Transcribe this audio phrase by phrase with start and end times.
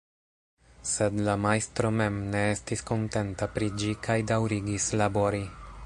[0.91, 5.45] Sed la majstro mem ne estis kontenta pri ĝi kaj daŭrigis labori.